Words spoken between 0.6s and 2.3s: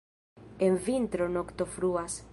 En vintro, nokto fruas.